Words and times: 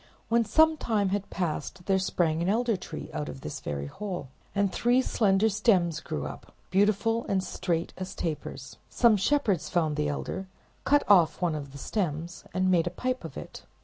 When 0.29 0.43
some 0.45 0.77
time 0.77 1.09
had 1.09 1.29
passed 1.29 1.75
by, 1.77 1.81
there 1.85 1.99
sprang 1.99 2.41
an 2.41 2.49
elder 2.49 2.75
tree 2.75 3.11
out 3.13 3.29
of 3.29 3.41
this 3.41 3.59
very 3.59 3.85
hole, 3.85 4.29
and 4.55 4.73
three 4.73 4.99
slender 5.03 5.47
sterns 5.47 5.99
grew 5.99 6.25
up, 6.25 6.55
beautiful 6.71 7.23
and 7.29 7.43
straight 7.43 7.93
as 7.99 8.15
tapers. 8.15 8.77
Some 8.89 9.15
shepherds 9.15 9.69
found 9.69 9.97
this 9.97 10.09
elder, 10.09 10.47
cut 10.85 11.03
off 11.07 11.39
one 11.39 11.53
of 11.53 11.71
the 11.71 11.77
stems, 11.77 12.45
and 12.51 12.71
made 12.71 12.87
a 12.87 12.89
pipe 12.89 13.23
of 13.23 13.37
it. 13.37 13.67